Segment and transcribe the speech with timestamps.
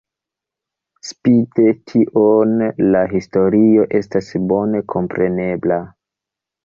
[1.09, 2.55] Spite tion
[2.95, 5.79] la historio estas bone komprenebla.